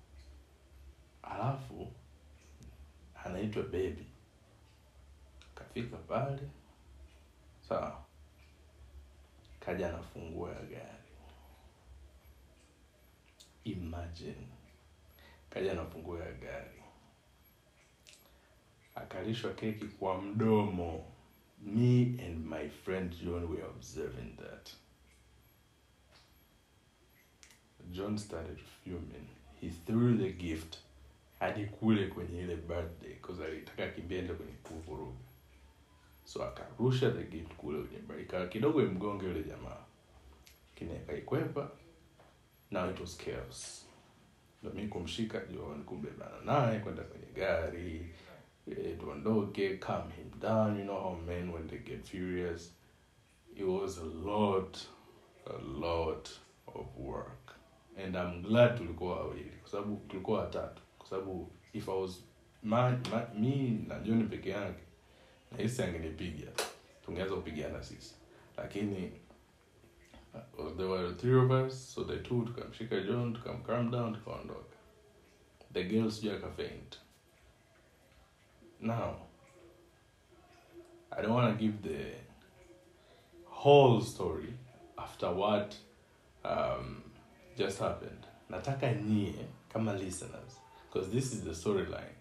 Alafu 1.23 1.93
anaitwa 3.25 3.63
bebi 3.63 4.07
kafika 5.55 5.97
pale. 5.97 6.43
Sawa. 7.69 8.05
Kaja 9.61 9.89
anafungua 9.89 10.51
ya 10.51 10.63
gari. 10.63 11.13
Imagine. 13.65 14.49
Kaja 15.51 15.73
anafungua 15.73 16.21
ya 16.25 16.33
gari. 16.33 16.83
Akalishwa 18.95 19.53
keki 19.53 19.85
kwa 19.87 20.23
mdomo. 20.23 21.05
Me 21.63 22.03
and 22.27 22.47
my 22.47 22.69
friend 22.69 23.15
john 23.25 23.45
were 23.45 23.65
observing 23.65 24.37
that 24.37 24.71
john 27.91 28.19
started 28.19 28.59
fuming. 28.59 29.29
He 29.61 29.71
threw 29.87 30.17
the 30.19 30.33
gift 30.33 30.77
hadi 31.41 31.65
kule 31.67 32.07
kwenye 32.07 32.41
ile 32.43 32.57
birthday 32.57 33.15
cause 33.15 33.45
alitaka 33.45 33.89
kimbiende 33.89 34.35
kwenye 34.35 34.53
kuvuruga 34.53 35.19
so 36.25 36.45
akarusha 36.45 37.11
the 37.11 37.25
gift 37.25 37.55
kule 37.57 37.83
kwenye 37.83 38.23
ikawa 38.23 38.47
kidogo 38.47 38.83
imgonge 38.83 39.27
yule 39.27 39.43
jamaa. 39.43 39.77
Lakini 40.75 40.93
akaikwepa. 40.97 41.71
Now 42.71 42.91
it 42.91 43.01
was 43.01 43.17
chaos. 43.17 43.87
Ndo 44.63 44.73
mi 44.73 44.89
kumshika 44.89 45.41
john 45.47 45.85
kubebana 45.85 46.41
naye 46.45 46.81
kwenda 46.81 47.03
kwenye 47.03 47.27
gari. 47.35 48.15
Tuondoke 49.01 49.77
calm 49.77 50.11
him 50.11 50.41
down 50.41 50.79
you 50.79 50.85
know 50.85 51.01
how 51.01 51.17
men 51.17 51.51
when 51.51 51.69
they 51.69 51.79
get 51.79 52.05
furious. 52.05 52.73
It 53.57 53.65
was 53.65 53.99
a 53.99 54.05
lot 54.29 54.79
a 55.47 55.59
lot 55.81 56.31
of 56.67 56.87
work 56.97 57.44
and 58.05 58.17
i'm 58.17 58.43
glad 58.43 58.77
tulikuwa 58.79 59.17
wawili 59.21 59.51
kwa 59.61 59.71
sababu 59.71 59.97
tulikuwa 60.09 60.41
watatu. 60.41 60.83
Kwa 60.99 61.07
sababu 61.09 61.51
if 61.73 61.89
i 61.89 62.01
was 62.01 62.25
ma, 62.63 62.91
ma, 63.11 63.27
mi 63.39 63.85
na 63.89 63.99
john 64.01 64.29
peke 64.29 64.51
yake 64.51 64.83
nahisi 65.53 65.83
angenipiga 65.83 66.47
tungeweza 67.05 67.35
kupigana 67.35 67.83
sisi. 67.83 68.15
Lakini 68.57 69.13
uh, 70.59 70.77
there 70.77 70.89
were 70.89 71.15
three 71.15 71.35
of 71.35 71.51
us 71.51 71.95
so 71.95 72.05
the 72.05 72.17
two 72.17 72.43
tukamshika 72.45 73.01
john 73.01 73.33
tukamcalm 73.35 73.91
down 73.91 74.15
tukaondoka. 74.15 74.77
The 75.73 75.85
girl 75.85 76.11
sijui 76.11 76.33
akafaint 76.37 76.99
now 78.81 79.15
i 81.11 81.23
don't 81.23 81.35
want 81.35 81.59
to 81.59 81.65
give 81.65 81.79
the 81.89 82.15
whole 83.51 84.01
story 84.03 84.53
after 84.97 85.29
what 85.29 85.75
um, 86.45 87.03
just 87.57 87.79
happened. 87.81 88.27
Nataka 88.51 88.93
nyie 88.93 89.35
kama 89.73 89.93
listeners 89.93 90.59
because 90.93 91.11
this 91.11 91.33
is 91.33 91.41
the 91.45 91.51
storyline. 91.55 92.15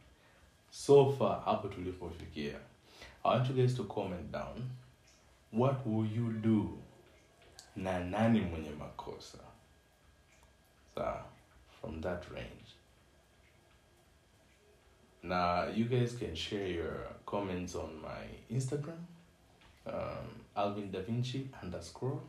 So 0.72 1.12
far 1.12 1.42
hapo 1.46 1.68
tulipofikia 1.68 2.60
i 3.26 3.38
want 3.38 3.50
you 3.50 3.56
guys 3.56 3.76
to 3.76 3.84
comment 3.84 4.32
down 4.32 4.70
what 5.52 5.86
will 5.86 6.06
you 6.18 6.32
do 6.34 6.78
na 7.76 8.00
nani 8.00 8.42
mwenye 8.42 8.70
makosa? 8.70 9.38
Sa 10.96 11.24
from 11.82 12.02
that 12.02 12.26
range. 12.32 12.76
Na 15.24 15.66
you 15.76 15.86
guys 15.86 16.16
can 16.18 16.36
share 16.36 16.68
your 16.68 17.08
comments 17.26 17.76
on 17.76 17.90
my 18.02 18.56
instagram 18.58 19.06
um, 19.86 20.28
alvin 20.56 20.92
da 20.92 21.00
vinci 21.02 21.48
underscore 21.64 22.20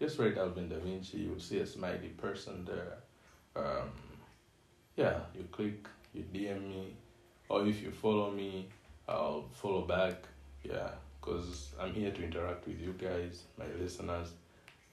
just 0.00 0.18
write 0.18 0.36
alvin 0.38 0.68
da 0.68 0.76
vinci 0.78 1.18
you'll 1.18 1.38
see 1.40 1.60
a 1.60 1.66
smiley 1.66 2.08
person 2.16 2.64
there. 2.64 2.98
Um, 3.54 3.90
yeah 4.96 5.20
you 5.34 5.44
click 5.52 5.86
you 6.14 6.24
dm 6.34 6.68
me 6.68 6.94
or 7.48 7.66
if 7.66 7.82
you 7.82 7.90
follow 7.90 8.30
me 8.30 8.68
i'll 9.08 9.48
follow 9.52 9.82
back. 9.82 10.24
Yeah 10.64 10.90
because 11.20 11.72
i'm 11.80 11.92
here 11.94 12.10
to 12.10 12.24
interact 12.24 12.66
with 12.66 12.80
you 12.80 12.94
guys 12.98 13.42
my 13.58 13.66
listeners. 13.80 14.28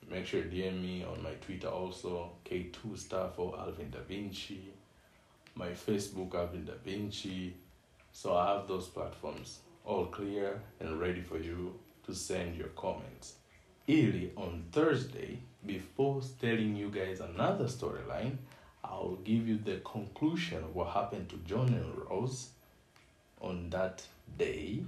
Make 0.09 0.25
sure 0.25 0.39
you 0.43 0.49
dm 0.49 0.81
me 0.81 1.03
on 1.03 1.21
my 1.23 1.33
twitter 1.41 1.67
also 1.67 2.31
k2 2.45 2.97
star 2.97 3.29
for 3.35 3.57
alvin 3.59 3.89
da 3.91 3.99
vinci. 4.07 4.73
My 5.55 5.69
facebook 5.69 6.35
alvin 6.35 6.65
da 6.65 6.73
vinci. 6.83 7.53
So 8.11 8.35
i 8.35 8.53
have 8.53 8.67
those 8.67 8.87
platforms 8.87 9.59
all 9.85 10.05
clear 10.07 10.61
and 10.79 10.99
ready 10.99 11.21
for 11.21 11.37
you 11.39 11.73
to 12.05 12.13
send 12.13 12.55
your 12.55 12.67
comments 12.69 13.35
ili 13.89 14.31
on 14.35 14.63
thursday 14.71 15.37
before 15.65 16.21
telling 16.39 16.77
you 16.77 16.89
guys 16.91 17.21
another 17.21 17.67
storyline 17.67 18.37
i'll 18.83 19.17
give 19.23 19.49
you 19.49 19.57
the 19.57 19.77
conclusion 19.77 20.63
of 20.63 20.75
what 20.75 20.93
happened 20.93 21.27
to 21.27 21.35
john 21.37 21.67
and 21.73 22.09
rose 22.09 22.49
on 23.41 23.69
that 23.69 24.03
day 24.37 24.83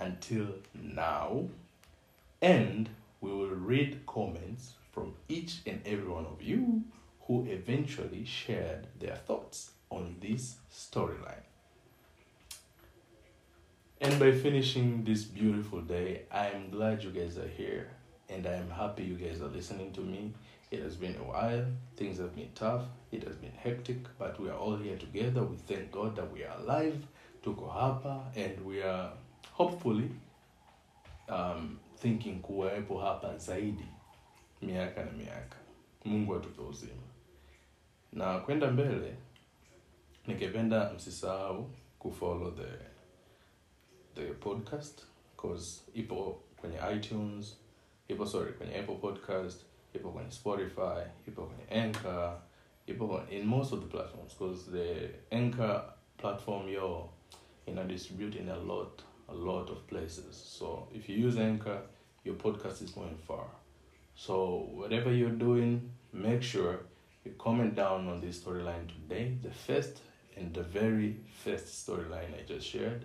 until 0.00 0.46
now 0.74 1.48
and 2.42 2.90
we 3.22 3.32
will 3.32 3.56
read 3.56 4.04
comments 4.06 4.74
from 4.92 5.14
each 5.28 5.60
and 5.66 5.80
every 5.86 6.08
one 6.08 6.26
of 6.26 6.42
you 6.42 6.82
who 7.26 7.46
eventually 7.48 8.24
shared 8.24 8.86
their 9.00 9.16
thoughts 9.16 9.70
on 9.90 10.16
this 10.20 10.56
storyline. 10.72 11.42
And 14.00 14.20
by 14.20 14.32
finishing 14.32 15.04
this 15.04 15.24
beautiful 15.24 15.80
day, 15.80 16.22
I 16.30 16.50
am 16.50 16.70
glad 16.70 17.02
you 17.02 17.10
guys 17.10 17.38
are 17.38 17.48
here 17.48 17.88
and 18.28 18.46
I 18.46 18.54
am 18.54 18.70
happy 18.70 19.04
you 19.04 19.14
guys 19.16 19.40
are 19.40 19.48
listening 19.48 19.92
to 19.92 20.00
me. 20.00 20.32
It 20.70 20.82
has 20.82 20.96
been 20.96 21.14
a 21.16 21.22
while, 21.24 21.64
things 21.96 22.18
have 22.18 22.34
been 22.34 22.50
tough, 22.54 22.82
it 23.12 23.22
has 23.24 23.36
been 23.36 23.52
hectic, 23.52 23.98
but 24.18 24.40
we 24.40 24.48
are 24.48 24.56
all 24.58 24.76
here 24.76 24.96
together. 24.98 25.42
We 25.42 25.56
thank 25.56 25.92
God 25.92 26.16
that 26.16 26.32
we 26.32 26.42
are 26.44 26.56
alive, 26.58 26.98
tuko 27.44 27.68
hapa, 27.72 28.20
and 28.36 28.64
we 28.66 28.82
are 28.82 29.10
hopefully 29.52 30.10
um, 31.28 31.78
thinking 31.98 32.40
kuwepo 32.42 32.98
hapa 33.00 33.36
zaidi 33.38 33.86
miaka 34.62 35.04
na 35.04 35.12
miaka. 35.12 35.56
Mungu 36.04 36.34
atupe 36.36 36.62
uzima. 36.62 37.02
Na 38.12 38.38
kwenda 38.38 38.70
mbele 38.70 39.16
nikependa 40.26 40.92
msisahau 40.92 41.70
kufollow 41.98 42.50
the 42.50 42.78
the 44.14 44.34
podcast. 44.34 45.02
Cause 45.36 45.82
ipo 45.94 46.40
kwenye 46.56 46.76
itunes 46.96 47.56
ipo 48.08 48.26
sorry 48.26 48.52
kwenye 48.52 48.78
apple 48.78 48.94
podcast 48.94 49.64
ipo 49.94 50.10
kwenye 50.10 50.30
spotify 50.30 51.02
ipo 51.28 51.42
kwenye 51.46 51.84
anchor 51.84 52.40
ipo 52.86 53.08
kwenye, 53.08 53.38
in 53.38 53.46
most 53.46 53.72
of 53.72 53.80
the 53.80 53.86
platforms 53.86 54.34
because 54.38 54.70
the 54.70 55.10
anchor 55.36 55.92
platform 56.16 56.68
yo 56.68 57.10
ina 57.66 57.84
distribute 57.84 58.38
in 58.38 58.48
a 58.48 58.56
lot 58.56 59.02
a 59.28 59.34
lot 59.34 59.72
of 59.72 59.78
places. 59.88 60.36
So 60.58 60.88
if 60.94 61.08
you 61.08 61.28
use 61.28 61.36
anchor 61.36 61.82
your 62.24 62.36
podcast 62.36 62.82
is 62.82 62.90
going 62.90 63.16
far. 63.26 63.46
So 64.14 64.68
whatever 64.74 65.12
you're 65.12 65.38
doing 65.38 65.90
make 66.12 66.42
sure 66.42 66.80
you 67.24 67.32
comment 67.38 67.74
down 67.74 68.08
on 68.08 68.20
this 68.20 68.38
storyline 68.38 68.86
today 68.88 69.36
the 69.42 69.50
first 69.50 70.00
and 70.36 70.54
the 70.54 70.62
very 70.62 71.16
first 71.44 71.66
storyline 71.86 72.34
i 72.38 72.42
just 72.46 72.66
shared 72.66 73.04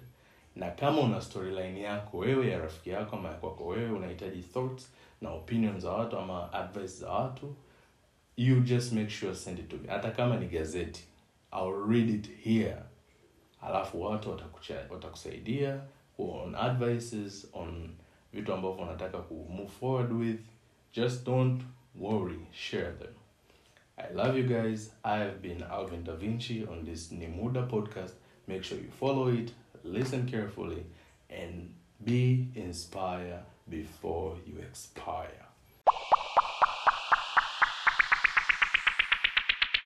na 0.55 0.71
kama 0.71 1.01
una 1.01 1.21
storyline 1.21 1.81
yako 1.81 2.17
wewe 2.17 2.47
ya 2.49 2.59
rafiki 2.59 2.89
yako 2.89 3.15
ama 3.15 3.29
ya 3.29 3.35
kwako 3.35 3.65
wewe 3.67 3.91
unahitaji 3.91 4.41
thoughts 4.41 4.91
na 5.21 5.29
opinions 5.31 5.81
za 5.83 5.91
watu 5.91 6.17
ama 6.17 6.53
advice 6.53 6.87
za 6.87 7.09
watu 7.11 7.55
you 8.37 8.59
just 8.61 8.91
make 8.93 9.09
sure 9.09 9.35
send 9.35 9.59
it 9.59 9.69
to 9.69 9.77
me. 9.77 9.87
Hata 9.87 10.11
kama 10.11 10.37
ni 10.37 10.45
gazeti 10.47 11.03
i'll 11.53 11.85
read 11.89 12.09
it 12.09 12.29
here. 12.43 12.77
Alafu 13.61 14.01
watu 14.01 14.37
watakusaidia 14.89 15.81
on 16.17 16.55
advices 16.55 17.47
on 17.53 17.89
vitu 18.33 18.53
ambavyo 18.53 18.83
unataka 18.83 19.17
ku 19.17 19.33
move 19.49 19.69
forward 19.69 20.11
with. 20.11 20.39
Just 20.93 21.25
don't 21.25 21.61
worry 21.99 22.39
share 22.51 22.91
them. 22.91 23.13
I 23.97 24.13
love 24.13 24.39
you 24.39 24.47
guys. 24.47 24.93
I 25.03 25.19
have 25.19 25.39
been 25.41 25.63
alvin 25.63 26.03
da 26.03 26.15
vinci 26.15 26.63
on 26.71 26.85
this 26.85 27.11
nimuda 27.11 27.61
podcast. 27.63 28.13
Make 28.47 28.63
sure 28.63 28.81
you 28.81 28.91
follow 28.91 29.33
it 29.33 29.53
listen 29.83 30.27
carefully 30.27 30.83
and 31.29 31.73
be 32.03 32.47
inspired 32.55 33.43
before 33.69 34.35
you 34.45 34.59
expire 34.59 35.50